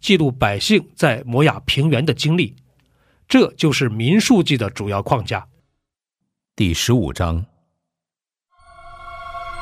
[0.00, 2.54] 记录百姓在摩亚平原的经历。
[3.28, 5.46] 这就是民数记的主要框架。
[6.56, 7.44] 第十五章。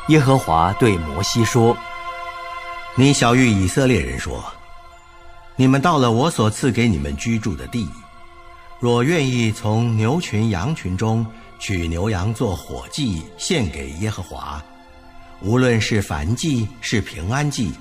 [0.07, 1.77] 耶和华对摩西说
[2.95, 4.41] ：“你小谕以色列人说：
[5.57, 7.89] 你们到了我所赐给你们居住的地，
[8.79, 11.25] 若愿意从牛群羊群中
[11.59, 14.63] 取牛羊做火祭献给耶和华，
[15.41, 17.73] 无论是燔祭是平安祭，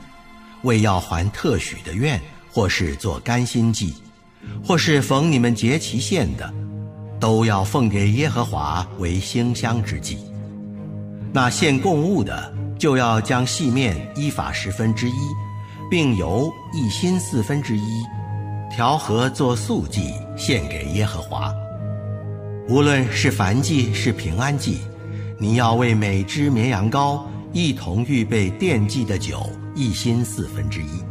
[0.63, 2.21] 为要还特许的愿，
[2.57, 3.93] 或是做甘心祭，
[4.65, 6.55] 或是逢你们节其献的，
[7.21, 10.17] 都要奉给耶和华为馨香之祭。”
[11.35, 15.13] 那献供物的，就要将细面依法十分之一，
[15.91, 18.03] 并油一心四分之一，
[18.75, 21.53] 调和做素祭献给耶和华。
[22.71, 24.79] 无论是燔祭是平安祭，
[25.39, 27.21] 你要为每只绵羊羔
[27.53, 31.06] 一同预备奠祭的酒一心四分之一，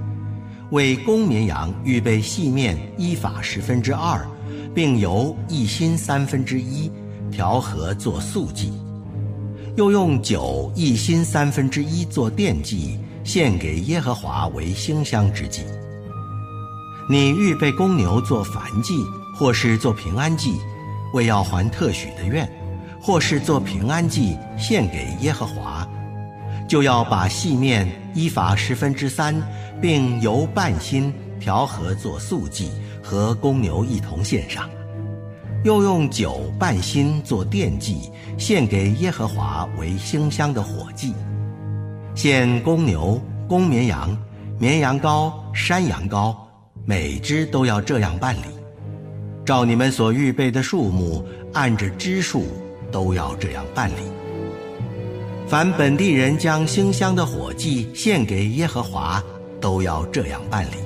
[0.72, 4.26] 为公绵羊预备细面依法十分之二，
[4.74, 6.92] 并油一心三分之一，
[7.32, 8.72] 调和做素祭。
[9.76, 15.62] 又用酒一心三分之一做奠祭，献给耶和华为馨香之祭。
[17.10, 18.94] 你预备公牛做燔祭，
[19.38, 20.54] 或是做平安祭，
[21.14, 22.50] 为要还特许的愿，
[23.00, 25.85] 或是做平安祭献给耶和华，
[26.68, 29.36] 就要把细面依法十分之三，
[29.82, 32.70] 并由半心调和做素祭，
[33.04, 34.70] 和公牛一同献上。
[35.64, 41.14] 又用酒半心做奠祭，献给耶和华为馨香的火祭。
[42.14, 44.16] 献公牛、公绵羊、
[44.60, 46.36] 绵羊羔、山羊羔，
[46.86, 48.42] 每只都要这样办理。
[49.44, 52.46] 照你们所预备的数目，按着支数
[52.92, 54.25] 都要这样办理。
[55.48, 59.24] 凡本地人将馨香的火祭献给耶和华，
[59.62, 60.78] 都要这样办理。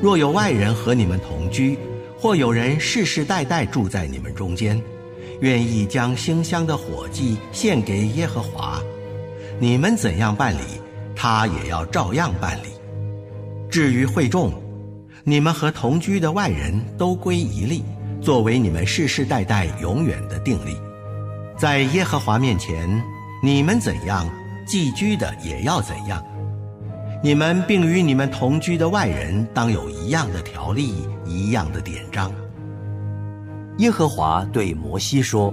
[0.00, 1.76] 若有外人和你们同居，
[2.16, 4.80] 或有人世世代代住在你们中间，
[5.40, 8.80] 愿意将馨香的火祭献给耶和华，
[9.58, 10.80] 你们怎样办理，
[11.16, 12.68] 他也要照样办理。
[13.68, 14.52] 至于会众，
[15.24, 17.82] 你们和同居的外人都归一例，
[18.22, 20.76] 作为你们世世代代永远的定例。
[21.58, 22.88] 在耶和华面前，
[23.42, 24.28] 你们怎样
[24.66, 26.22] 寄居的也要怎样。
[27.22, 30.94] 你们并与你们同居的外人当有一样的条例，
[31.26, 32.32] 一样的典章。
[33.78, 35.52] 耶和华对摩西说：“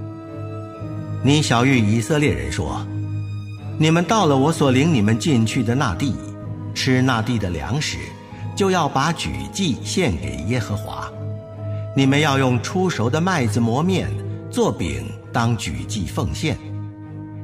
[1.23, 2.85] 你小谕以色列人说：
[3.77, 6.13] 你们到了我所领你们进去的那地，
[6.73, 7.97] 吃那地的粮食，
[8.55, 11.09] 就要把举祭献给耶和华。
[11.95, 14.09] 你们要用出熟的麦子磨面
[14.51, 16.57] 做饼，当举祭奉献。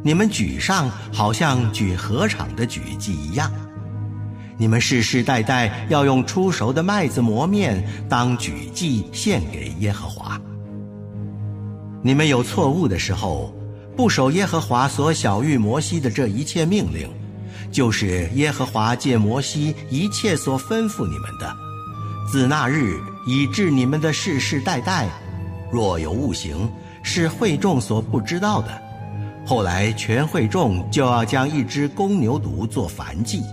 [0.03, 3.51] 你们举上，好像举禾场的举祭一样。”
[4.55, 10.39] 你们世世代代要用出熟的麦子磨面当举祭献给耶和华。
[12.03, 13.51] 你们有错误的时候，
[13.97, 17.09] 不守耶和华所晓谕摩西的这一切命令，
[17.71, 21.55] 就是耶和华借摩西一切所吩咐你们的，
[22.31, 25.09] 自那日以致你们的世世代代，
[25.71, 26.69] 若有误行，
[27.01, 28.82] 是会众所不知道的，
[29.45, 33.43] 后来全会众就要将一只公牛犊做燔祭。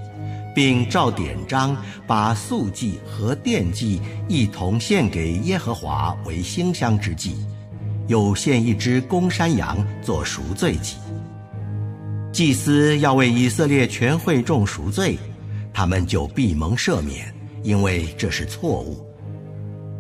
[0.53, 1.77] 并照典章
[2.09, 7.37] 把素祭和奠祭一同献给耶和华为馨香之祭，
[8.09, 10.97] 又献一只公山羊做赎罪祭。
[12.33, 15.17] 祭司要为以色列全会众赎罪，
[15.73, 17.33] 他们就必蒙赦免，
[17.63, 19.07] 因为这是错误。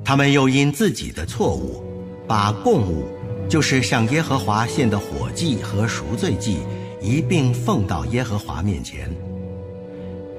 [0.05, 1.81] 他们又因自己的错误，
[2.27, 3.05] 把供物，
[3.51, 6.59] 就是向耶和华献的火祭和赎罪祭，
[7.03, 9.11] 一并奉到耶和华面前。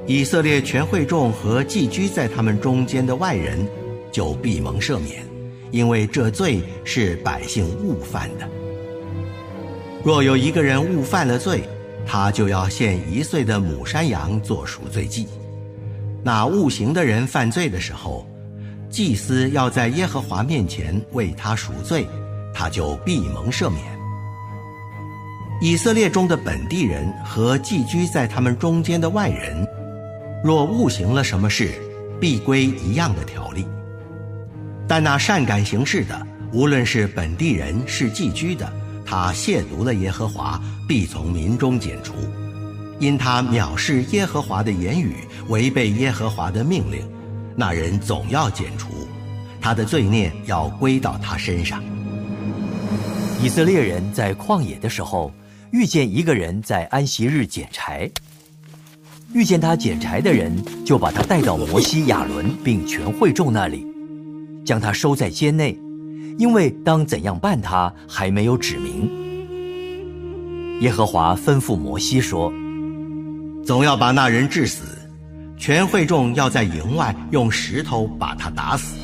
[0.07, 3.67] 以色列全会众和寄居在他们中间的外人，
[4.13, 5.23] 就必蒙赦免，
[5.71, 8.47] 因为这罪是百姓误犯的。
[10.03, 11.63] 若有一个人误犯了罪，
[12.05, 15.27] 他就要献一岁的母山羊做赎罪祭。
[16.23, 18.25] 那误行的人犯罪的时候，
[18.89, 22.07] 祭司要在耶和华面前为他赎罪，
[22.53, 23.83] 他就必蒙赦免。
[25.61, 29.67] 以色列中的本地人和寄居在他们中间的外人，
[30.43, 31.73] 若误行了什么事，
[32.19, 33.65] 必归一样的条例。
[34.87, 38.73] 但那善感行事的，无论是本地人是寄居的，
[39.05, 42.13] 他亵渎了耶和华，必从民中剪除，
[42.99, 45.15] 因他藐视耶和华的言语，
[45.47, 47.07] 违背耶和华的命令，
[47.55, 49.07] 那人总要剪除，
[49.61, 51.83] 他的罪孽要归到他身上。
[53.43, 55.31] 以色列人在旷野的时候。
[55.71, 58.11] 遇见一个人在安息日捡柴，
[59.33, 60.53] 遇见他捡柴的人，
[60.83, 63.87] 就把他带到摩西、亚伦并全会众那里，
[64.65, 65.79] 将他收在监内，
[66.37, 69.09] 因为当怎样办他还没有指明。
[70.81, 72.51] 耶和华吩咐摩西说
[73.65, 74.83] ：“总要把那人治死，
[75.57, 78.97] 全会众要在营外用石头把他打死。”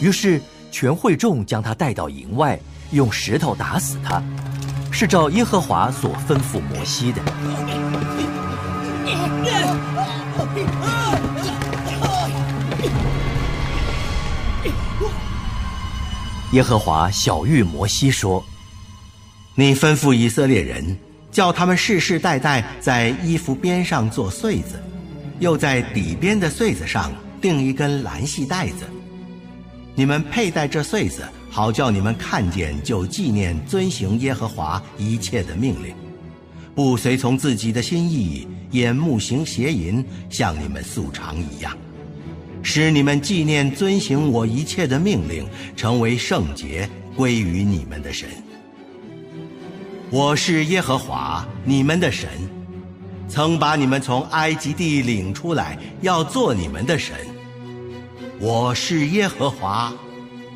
[0.00, 0.40] 于是
[0.70, 2.58] 全会众将他带到营外，
[2.92, 4.22] 用石头打死他。
[4.92, 7.22] 是照耶和华所吩咐摩西的。
[16.52, 18.44] 耶和华小谕摩西说
[19.54, 20.98] ：“你吩咐以色列人，
[21.30, 24.82] 叫他们世世代代在衣服边上做穗子，
[25.38, 28.84] 又在底边的穗子上钉一根蓝细带子。
[29.94, 35.92] 你们佩戴这穗子。”好叫你们看见，就纪念遵行耶和华一切的命令，
[36.76, 41.76] 不随从自己的心意，眼目行邪淫，像你们素常一样，
[42.62, 45.44] 使你们纪念遵行我一切的命令，
[45.74, 48.28] 成为圣洁，归于你们的神。
[50.08, 52.28] 我是耶和华你们的神，
[53.28, 57.16] 曾把你们从埃及地领出来，要做你们的神。
[58.38, 59.92] 我是耶和华。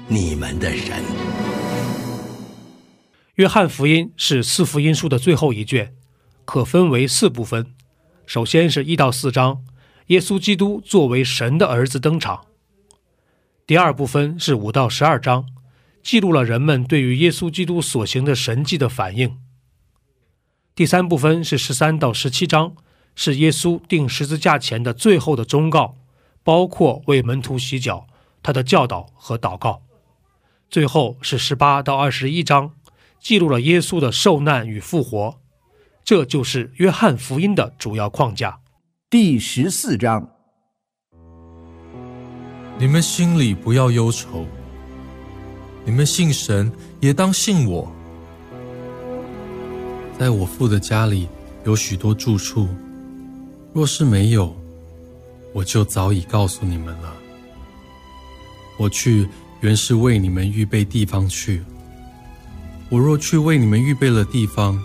[0.07, 1.03] 你们的神。
[3.37, 5.95] 约翰福音是四福音书的最后一卷，
[6.45, 7.75] 可分为四部分。
[8.27, 9.65] 首先是一到四章，
[10.09, 12.45] 耶稣基督作为神的儿子登场。
[13.67, 15.47] 第二部分是五到十二章，
[16.03, 19.39] 记录了人们对于耶稣基督所行的神迹的反应。
[20.75, 22.77] 第三部分是十三到十七章，
[23.15, 25.97] 是耶稣定十字架前的最后的忠告，
[26.43, 28.07] 包括为门徒洗脚、
[28.43, 29.84] 他的教导和祷告。
[30.71, 32.73] 最后是十八到二十一章，
[33.21, 35.39] 记录了耶稣的受难与复活，
[36.05, 38.59] 这就是约翰福音的主要框架。
[39.09, 40.29] 第十四章，
[42.77, 44.47] 你们心里不要忧愁，
[45.85, 47.93] 你们信神也当信我，
[50.19, 51.29] 在我父的家里
[51.65, 52.69] 有许多住处，
[53.73, 54.53] 若是没有，
[55.53, 57.15] 我就早已告诉你们了。
[58.77, 59.29] 我去。
[59.65, 61.65] 原是为你们预备地方去。
[62.91, 64.79] 我若去为你们预备了地方，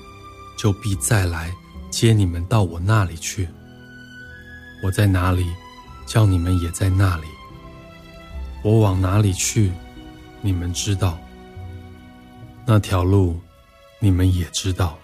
[0.57, 1.51] 就必再来
[1.89, 3.49] 接你们到我那里去。
[4.81, 5.45] 我在哪里，
[6.05, 7.23] 叫你们也在那里。
[8.63, 9.69] 我往哪里去，
[10.41, 11.19] 你们知道。
[12.65, 13.37] 那条路，
[13.99, 14.97] 你们也知道。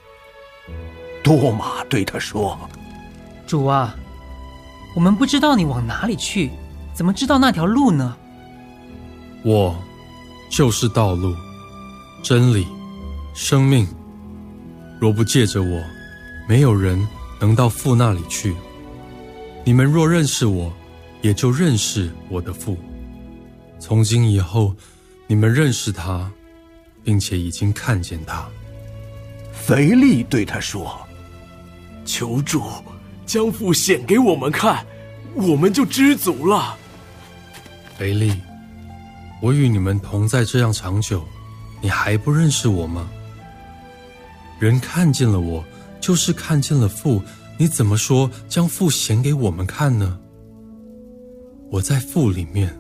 [1.22, 2.58] 多马对他说
[3.46, 3.94] ：“主啊，
[4.96, 6.50] 我们不知道你往哪里去，
[6.94, 8.15] 怎么知道那条路呢？”
[9.46, 9.78] 我
[10.50, 11.36] 就是道路、
[12.24, 12.66] 真理、
[13.36, 13.88] 生命。
[15.00, 15.84] 若不借着我，
[16.50, 17.08] 没有人
[17.40, 18.56] 能到父那里去。
[19.64, 20.74] 你们若认识我，
[21.22, 22.75] 也就认识我的父。
[23.78, 24.75] 从今以后，
[25.28, 26.28] 你们认识他，
[27.04, 28.48] 并且已经看见他。
[29.54, 31.00] 腓力对他说
[32.04, 32.64] ：“求主
[33.28, 34.84] 将父显给我们看，
[35.36, 36.75] 我们就知足了。”
[37.96, 38.34] 腓力。
[39.46, 41.24] 我与你们同在这样长久，
[41.80, 43.08] 你还不认识我吗？
[44.58, 45.64] 人看见了我，
[46.02, 47.22] 就是看见了父。
[47.56, 50.18] 你怎么说将父显给我们看呢？
[51.70, 52.75] 我在父里面，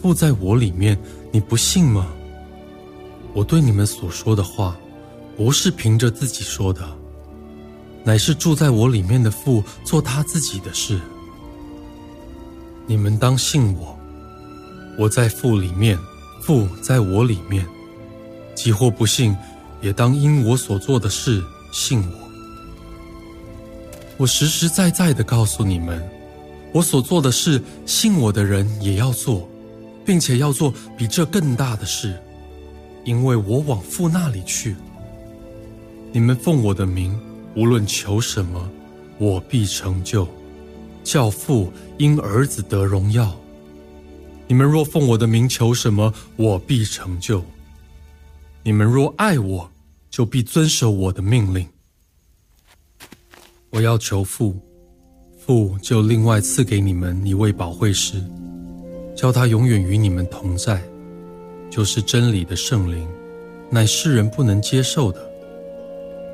[0.00, 0.98] 父在我里面，
[1.30, 2.06] 你不信吗？
[3.34, 4.78] 我对你们所说的话，
[5.36, 6.88] 不是凭着自己说的，
[8.02, 10.98] 乃是住在我里面的父做他自己的事。
[12.86, 13.97] 你们当信我。
[14.98, 15.96] 我在父里面，
[16.40, 17.64] 父在我里面。
[18.56, 19.36] 即或不信，
[19.80, 21.40] 也当因我所做的事
[21.70, 22.18] 信我。
[24.16, 26.02] 我实实在在的告诉你们，
[26.72, 29.48] 我所做的事，信我的人也要做，
[30.04, 32.20] 并且要做比这更大的事，
[33.04, 34.74] 因为我往父那里去。
[36.10, 37.16] 你们奉我的名，
[37.54, 38.68] 无论求什么，
[39.18, 40.26] 我必成就，
[41.04, 43.32] 教父因儿子得荣耀。
[44.48, 47.44] 你们若奉我的名求什么，我必成就。
[48.62, 49.70] 你们若爱我，
[50.08, 51.68] 就必遵守我的命令。
[53.68, 54.58] 我要求父，
[55.38, 58.24] 父就另外赐给你们一位保惠师，
[59.14, 60.82] 叫他永远与你们同在，
[61.68, 63.06] 就是真理的圣灵，
[63.70, 65.30] 乃世人不能接受的，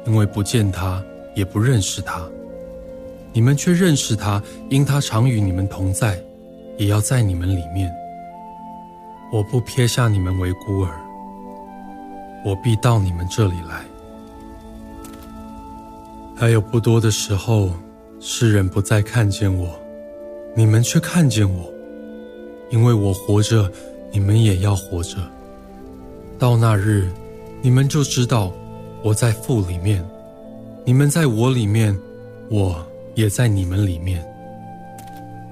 [0.07, 1.05] 因为不见他，
[1.35, 2.25] 也不认识他。
[3.33, 4.41] 你们却认识他，
[4.71, 6.23] 因他常与你们同在，
[6.79, 7.93] 也要在你们里面。
[9.35, 10.95] 我不撇下你们为孤儿，
[12.45, 13.85] 我必到你们这里来。
[16.37, 17.71] 还有不多的时候，
[18.21, 19.69] 世人不再看见我，
[20.55, 21.69] 你们却看见我，
[22.71, 23.69] 因为我活着，
[24.13, 25.17] 你们也要活着。
[26.39, 27.11] 到那日，
[27.61, 28.53] 你们就知道
[29.03, 30.09] 我在父里面，
[30.85, 31.99] 你们在我里面，
[32.49, 32.87] 我
[33.17, 34.25] 也在你们里面。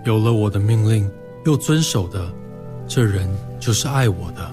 [0.04, 1.10] 有了我的命令
[1.46, 2.32] 又遵守的，
[2.86, 3.28] 这人。
[3.62, 4.52] 就是爱我的，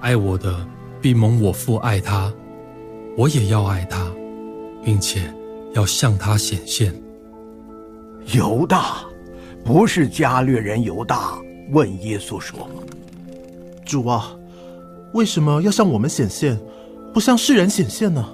[0.00, 0.54] 爱我的
[1.00, 2.30] 必蒙我父爱他，
[3.16, 4.12] 我也要爱他，
[4.84, 5.32] 并且
[5.72, 6.94] 要向他显现。
[8.34, 9.02] 犹大，
[9.64, 11.38] 不是加略人犹大，
[11.70, 12.68] 问耶稣说
[13.86, 14.36] ：“主啊，
[15.14, 16.60] 为什么要向我们显现，
[17.14, 18.28] 不向世人显现呢？”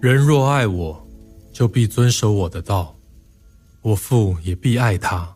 [0.00, 1.04] 人若爱我，
[1.52, 2.94] 就必遵守我的道，
[3.80, 5.28] 我父也必爱他。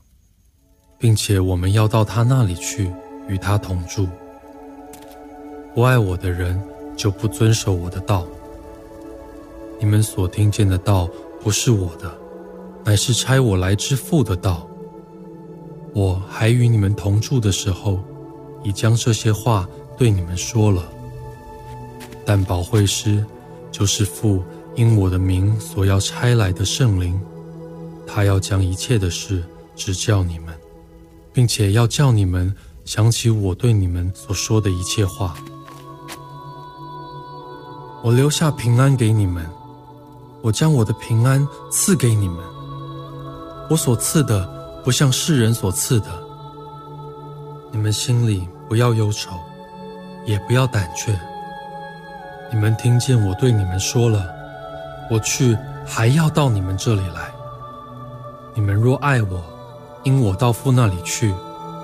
[0.98, 2.90] 并且我们要到他那里去，
[3.28, 4.08] 与他同住。
[5.74, 6.60] 不爱我的人，
[6.96, 8.26] 就不遵守我的道。
[9.78, 11.08] 你们所听见的道，
[11.42, 12.10] 不是我的，
[12.82, 14.66] 乃是差我来之父的道。
[15.92, 18.00] 我还与你们同住的时候，
[18.62, 20.82] 已将这些话对你们说了。
[22.24, 23.24] 但保惠师，
[23.70, 24.42] 就是父
[24.74, 27.20] 因我的名所要差来的圣灵，
[28.06, 30.54] 他要将一切的事指教你们。
[31.36, 32.50] 并且要叫你们
[32.86, 35.34] 想起我对你们所说的一切话。
[38.02, 39.46] 我留下平安给你们，
[40.40, 42.38] 我将我的平安赐给你们。
[43.68, 44.48] 我所赐的
[44.82, 46.06] 不像世人所赐的。
[47.70, 49.32] 你们心里不要忧愁，
[50.24, 51.20] 也不要胆怯。
[52.50, 54.26] 你们听见我对你们说了，
[55.10, 57.30] 我去还要到你们这里来。
[58.54, 59.55] 你们若爱我。
[60.06, 61.34] 因我到父那里去，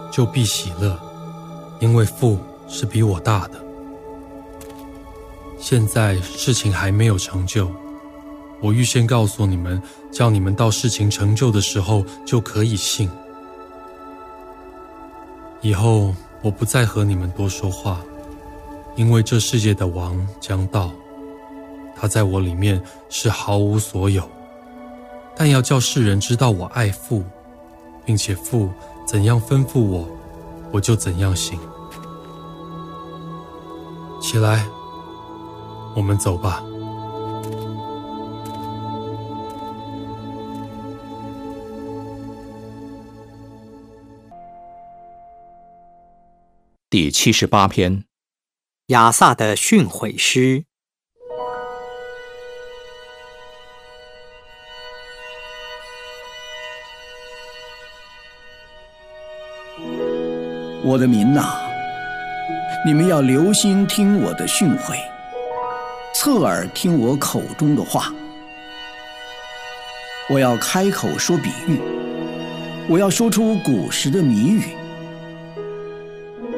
[0.09, 0.97] 就必喜乐，
[1.81, 2.39] 因为父
[2.69, 3.61] 是比我大的。
[5.59, 7.69] 现在事情还没有成就，
[8.61, 13.11] 我预先告诉你们，叫你们到事情成就的时候就可以信。
[15.61, 18.01] 以后我不再和你们多说话，
[18.95, 20.93] 因为这世界的王将到，
[21.97, 24.31] 他在我里面是毫无所有，
[25.35, 27.25] 但要叫世人知道我爱父。
[28.05, 28.71] 并且父
[29.07, 30.09] 怎样吩咐我，
[30.73, 31.59] 我就怎样行。
[34.21, 34.67] 起来，
[35.95, 36.63] 我们走吧。
[46.89, 48.05] 第七十八篇，
[48.89, 50.67] 亚萨的训诲诗。
[60.85, 61.55] 我的民呐，
[62.85, 64.97] 你们要留心听我的训诲，
[66.15, 68.13] 侧耳听我口中的话。
[70.29, 71.81] 我要开口说比喻，
[72.89, 74.63] 我要说出古时的谜语，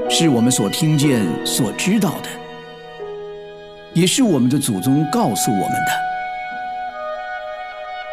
[0.09, 2.28] 是我们所听见、所知道的，
[3.92, 6.04] 也是我们的祖宗告诉我们的。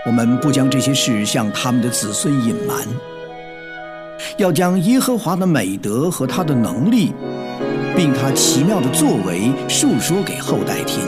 [0.06, 2.78] 我们不将这些事向他们的子孙隐瞒。
[4.42, 7.14] 要将耶和华的美德和他的能力，
[7.96, 11.00] 并他奇妙的作为述说给后代听，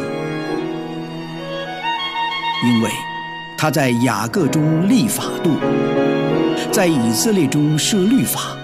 [2.64, 2.92] 因为
[3.58, 5.50] 他在雅各中立法度，
[6.72, 8.56] 在以色列中设律法，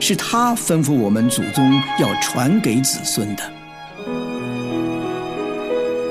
[0.00, 3.44] 是他吩咐我们祖宗要传给子孙的，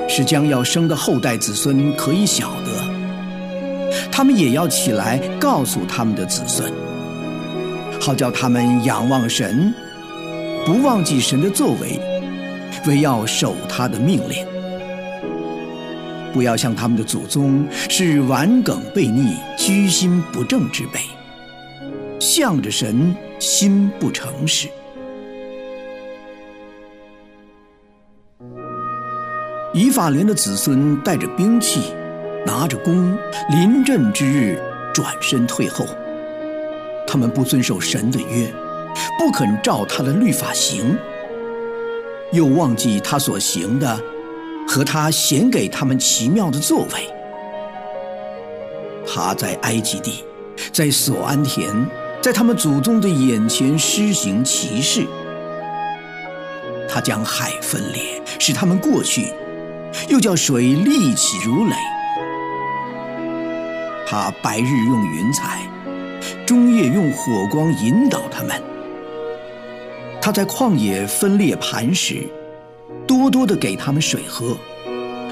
[0.08, 6.72] 是将要生的后代子孙可以晓得，他们也要起来告诉他们的子孙。
[8.04, 9.72] 好叫他们仰望神，
[10.66, 11.98] 不忘记神的作为，
[12.86, 14.46] 唯要守他的命令，
[16.30, 21.00] 不要像他们的祖宗是顽梗悖逆、居心不正之辈，
[22.20, 24.68] 向着神心不诚实。
[29.72, 31.80] 以法莲的子孙带着兵器，
[32.44, 33.16] 拿着弓，
[33.50, 34.60] 临阵之日
[34.92, 35.86] 转身退后。
[37.06, 38.52] 他们不遵守神的约，
[39.18, 40.96] 不肯照他的律法行，
[42.32, 44.00] 又忘记他所行的
[44.66, 47.08] 和他显给他们奇妙的作为。
[49.06, 50.24] 他在埃及地，
[50.72, 51.70] 在索安田，
[52.20, 55.06] 在他们祖宗的眼前施行奇事。
[56.88, 59.32] 他将海分裂，使他们过去。
[60.08, 61.76] 又叫水立起如垒。
[64.04, 65.60] 他白日用云彩，
[66.46, 68.60] 中夜用火光引导他们。
[70.20, 72.26] 他在旷野分裂磐石，
[73.06, 74.56] 多多的给他们水喝，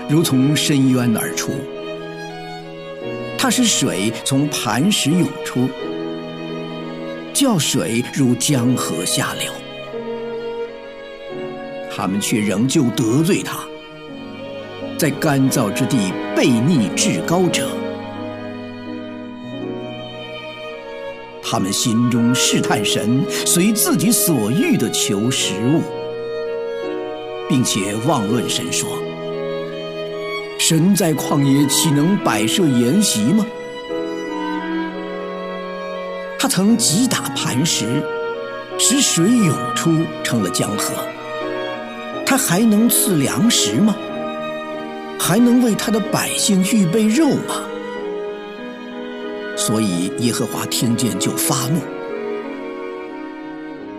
[0.08, 1.52] 如从深渊而出。
[3.38, 5.68] 他使水从磐石涌出，
[7.32, 9.50] 叫水如江河下流。
[11.94, 13.58] 他们却仍旧得罪他。
[14.98, 17.68] 在干燥之地背逆至高者，
[21.52, 25.82] 他们心中试探神，随自己所欲的求食物，
[27.46, 28.88] 并且妄论神说
[30.58, 33.44] ：“神在旷野岂能摆设筵席吗？”
[36.40, 38.02] 他曾击打磐石，
[38.78, 39.90] 使水涌出，
[40.24, 40.94] 成了江河。
[42.24, 43.94] 他还能赐粮食吗？
[45.18, 47.68] 还能为他的百姓预备肉吗？
[49.64, 51.78] 所以耶和华听见就发怒，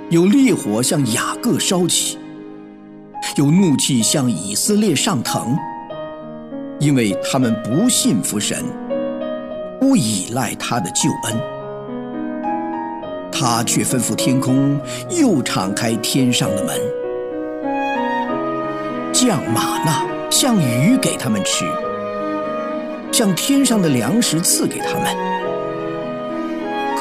[0.10, 2.18] 有烈火向雅各烧起，
[3.38, 5.58] 有怒气向以色列上腾，
[6.82, 8.62] 因为他们不信服神，
[9.80, 11.42] 不依赖他的救恩。
[13.32, 14.78] 他却吩咐天空，
[15.12, 16.78] 又敞开天上的门，
[19.14, 20.06] 降马纳。
[20.30, 21.64] 像鱼给他们吃，
[23.14, 25.33] 像天上的粮食赐给他们。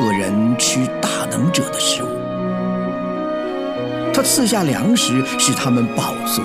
[0.05, 2.09] 个人吃大能者的食物，
[4.13, 6.43] 他赐下粮食使他们饱足。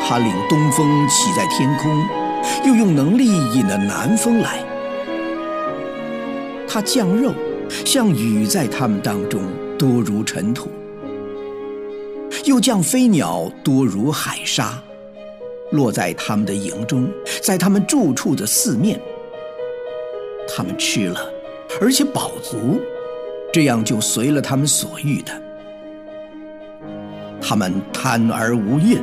[0.00, 2.06] 他领东风起在天空，
[2.64, 4.64] 又用能力引了南风来。
[6.68, 7.34] 他降肉，
[7.84, 9.42] 像雨在他们当中，
[9.76, 10.70] 多如尘土。
[12.44, 14.80] 又降飞鸟多如海沙，
[15.72, 17.10] 落在他们的营中，
[17.42, 19.00] 在他们住处的四面。
[20.58, 21.20] 他们吃了，
[21.80, 22.80] 而且饱足，
[23.52, 25.30] 这样就随了他们所欲的。
[27.40, 29.00] 他们贪而无厌，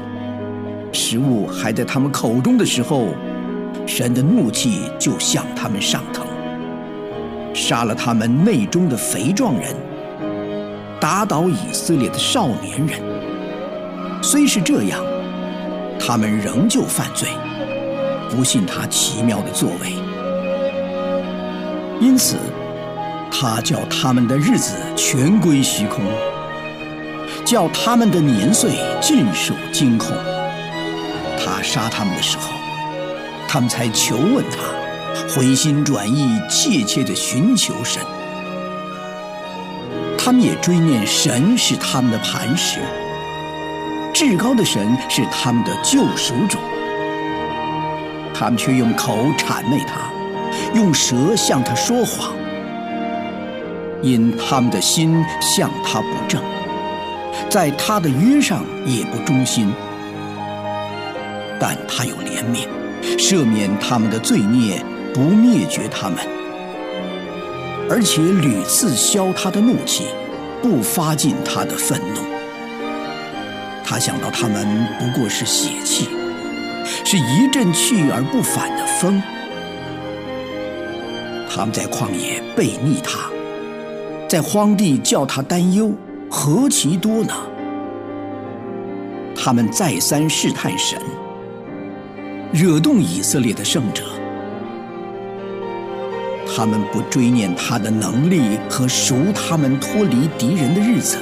[0.92, 3.08] 食物还在他们口中的时候，
[3.88, 6.28] 神的怒气就向他们上腾，
[7.54, 9.74] 杀了他们内中的肥壮人，
[11.00, 13.00] 打倒以色列的少年人。
[14.22, 15.02] 虽是这样，
[15.98, 17.30] 他们仍旧犯罪，
[18.30, 20.05] 不信他奇妙的作为。
[22.00, 22.38] 因此，
[23.32, 26.04] 他叫他们的日子全归虚空，
[27.46, 30.10] 叫他们的年岁尽属惊恐。
[31.38, 32.50] 他杀他们的时候，
[33.48, 38.02] 他们才求问他，回心转意，切切的寻求神。
[40.18, 42.80] 他们也追念神是他们的磐石。
[44.14, 46.58] 至高的神是他们的救赎主，
[48.34, 50.10] 他们却用口谄媚他，
[50.76, 52.34] 用舌向他说谎，
[54.02, 56.44] 因他们的心向他不正，
[57.50, 59.72] 在他的约上也不忠心。
[61.58, 62.68] 但他有怜悯，
[63.18, 64.84] 赦免他们的罪孽，
[65.14, 66.18] 不灭绝他们，
[67.90, 70.08] 而且屡次消他的怒气，
[70.62, 72.20] 不发尽他的愤怒。
[73.86, 76.10] 他想到他们不过是血气，
[77.06, 79.24] 是一阵去而不返的风。
[81.50, 83.30] 他们在旷野背逆他，
[84.28, 85.92] 在荒地叫他担忧，
[86.30, 87.34] 何其多呢？
[89.36, 91.00] 他们再三试探神，
[92.52, 94.04] 惹动以色列的圣者。
[96.56, 101.18] 他们不追念他的能力和赎他们脱离敌人的日子。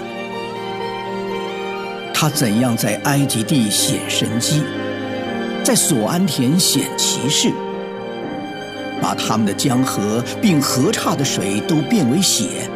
[2.13, 4.63] 他怎样在埃及地显神迹，
[5.63, 7.51] 在索安田显奇事，
[9.03, 12.69] 把他们的江河并河岔的水都变为血，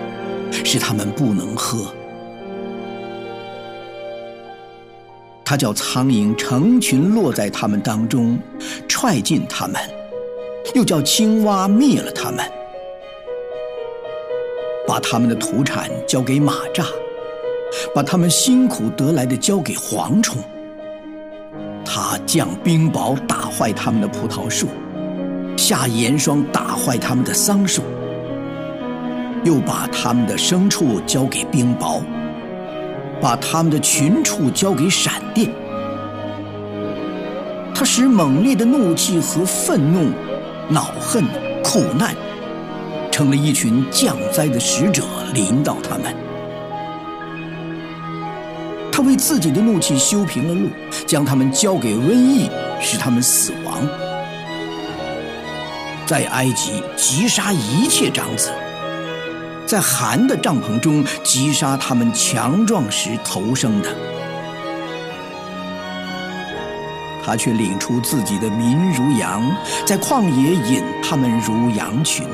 [0.52, 1.88] 使他们不能喝。
[5.46, 8.38] 他叫苍蝇成群落在他们当中，
[8.90, 9.82] 踹进他们，
[10.76, 12.44] 又叫青蛙灭了他们。
[14.86, 16.86] 把他们的土产交给马蚱，
[17.96, 20.44] 把他们辛苦得来的交给蝗虫。
[21.86, 24.68] 他降冰雹打坏他们的葡萄树，
[25.68, 27.82] 下严霜打坏他们的桑树，
[29.44, 32.00] 又把他们的牲畜交给冰雹，
[33.20, 35.52] 把他们的群畜交给闪电。
[37.76, 40.10] 他使猛烈的怒气和愤怒、
[40.70, 41.26] 恼恨、
[41.62, 42.16] 苦难，
[43.12, 45.04] 成了一群降灾的使者，
[45.34, 46.16] 临到他们。
[48.90, 50.70] 他为自己的怒气修平了路，
[51.06, 52.50] 将他们交给瘟疫，
[52.80, 53.86] 使他们死亡。
[56.08, 58.50] 在埃及击杀一切长子，
[59.66, 63.94] 在寒的帐篷中击杀他们强壮时投生的。
[67.26, 69.44] 他却领出自己的民如羊，
[69.86, 72.26] 在旷野引他们如羊群。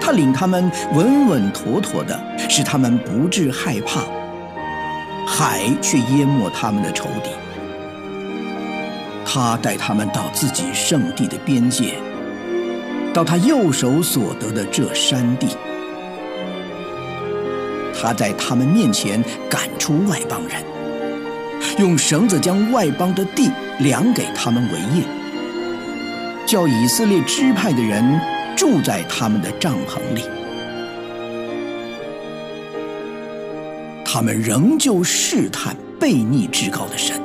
[0.00, 4.00] 他领他们稳稳妥妥的，使他们不致害怕。
[5.26, 7.28] 海却淹没他们的仇敌。
[9.28, 11.94] 他带他们到自己圣地的边界，
[13.12, 15.48] 到他右手所得的这山地。
[17.92, 20.64] 他在他们面前赶出外邦人。
[21.78, 25.04] 用绳子将外邦的地量给他们为业，
[26.46, 28.18] 叫以色列支派的人
[28.56, 30.22] 住在他们的帐篷里。
[34.04, 37.20] 他们仍旧试探悖逆至高的神，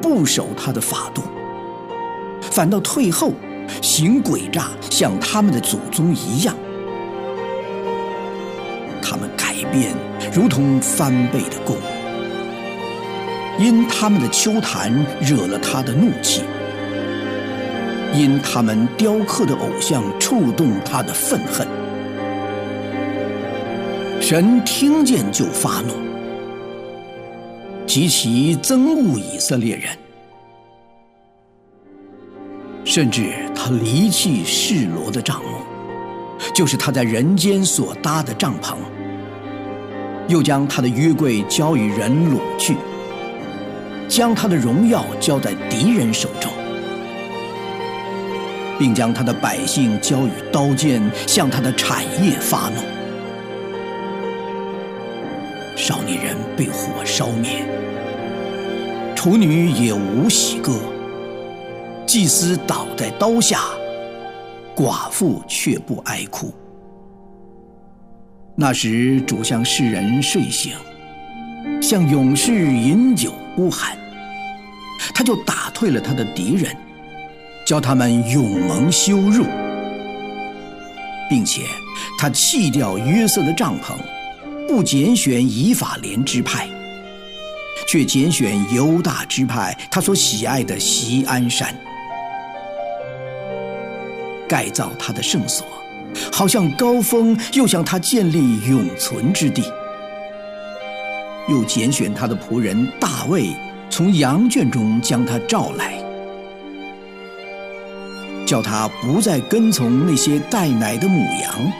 [0.00, 1.22] 不守他的法度，
[2.40, 3.32] 反倒退后，
[3.82, 6.54] 行诡诈，像他们的祖宗一样。
[9.02, 9.94] 他们改变，
[10.32, 11.76] 如同翻倍的弓。
[13.58, 16.42] 因他们的秋坛惹了他的怒气，
[18.14, 21.66] 因他们雕刻的偶像触动他的愤恨，
[24.20, 25.92] 神听见就发怒，
[27.88, 29.88] 极其憎恶以色列人，
[32.84, 35.62] 甚至他离弃示罗的帐幕，
[36.54, 38.76] 就是他在人间所搭的帐篷，
[40.28, 42.76] 又将他的约柜交与人掳去。
[44.06, 46.52] 将他的荣耀交在敌人手中，
[48.78, 52.82] 并将他的百姓交与刀剑，向他的产业发怒。
[55.76, 57.64] 少年人被火烧灭，
[59.18, 60.78] 处女也无喜歌。
[62.06, 63.62] 祭司倒在刀下，
[64.76, 66.54] 寡妇却不哀哭。
[68.54, 70.72] 那时主向世人睡醒，
[71.82, 73.32] 向勇士饮酒。
[73.56, 73.98] 呼喊，
[75.12, 76.72] 他就打退了他的敌人，
[77.66, 79.44] 叫他们永蒙羞辱，
[81.28, 81.62] 并且
[82.16, 83.96] 他弃掉约瑟的帐篷，
[84.68, 86.68] 不拣选以法莲支派，
[87.88, 91.74] 却拣选犹大支派他所喜爱的锡安山，
[94.46, 95.66] 改造他的圣所，
[96.30, 99.62] 好像高峰，又向他建立永存之地。
[101.48, 103.56] 又拣选他的仆人大卫，
[103.88, 105.94] 从羊圈中将他召来，
[108.44, 111.72] 叫他不再跟从那些带奶的母羊，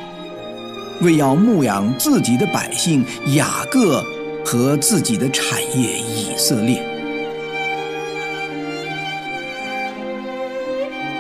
[1.03, 4.03] 为要牧养自己的百姓雅各
[4.51, 6.83] 和自己的产业以色列。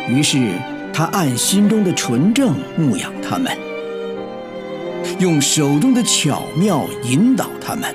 [0.08, 0.54] 于是
[0.94, 3.54] 他按心中的纯正牧养他们，
[5.20, 7.94] 用手中的巧妙引导他们。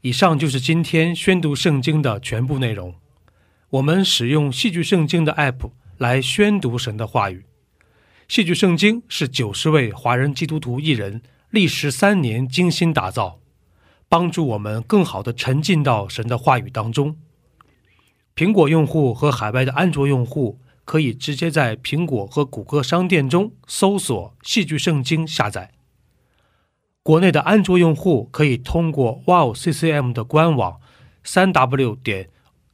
[0.00, 2.92] 以上就是今天宣读圣经的全部内容。
[3.70, 7.44] 我们使用戏剧圣经的 App 来宣读神的话语。
[8.26, 13.40] 戏剧圣经是九十位华人基督徒艺人历时三年精心打造，
[14.08, 17.18] 帮助我们更好的沉浸到神的话语当中。
[18.34, 25.72] 苹果用户和海外的安卓用户可以直接在苹果和谷歌商店中搜索“戏剧圣经”下载。
[27.02, 30.80] 国内的安卓用户可以通过 Wow CCM 的官网，
[31.22, 32.30] 三 W 点